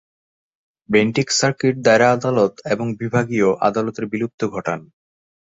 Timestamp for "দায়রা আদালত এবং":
1.81-2.87